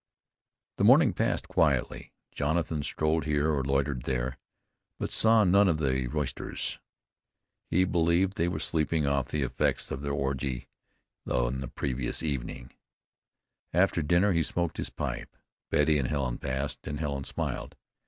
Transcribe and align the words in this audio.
The 0.77 0.83
morning 0.83 1.13
passed 1.13 1.47
quietly. 1.47 2.11
Jonathan 2.31 2.81
strolled 2.81 3.25
here 3.25 3.51
or 3.51 3.63
loitered 3.63 4.05
there; 4.05 4.39
but 4.97 5.11
saw 5.11 5.43
none 5.43 5.67
of 5.67 5.77
the 5.77 6.07
roisterers. 6.07 6.79
He 7.67 7.83
believed 7.83 8.33
they 8.35 8.47
were 8.47 8.57
sleeping 8.57 9.05
off 9.05 9.27
the 9.27 9.43
effects 9.43 9.91
of 9.91 10.01
their 10.01 10.11
orgy 10.13 10.67
on 11.29 11.61
the 11.61 11.67
previous 11.67 12.23
evening. 12.23 12.71
After 13.73 14.01
dinner 14.01 14.31
he 14.31 14.41
smoked 14.41 14.77
his 14.77 14.89
pipe. 14.89 15.37
Betty 15.69 15.99
and 15.99 16.07
Helen 16.07 16.39
passed, 16.39 16.87
and 16.87 16.99
Helen 16.99 17.23
smiled. 17.25 17.75